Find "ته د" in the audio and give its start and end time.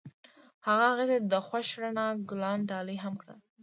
1.21-1.33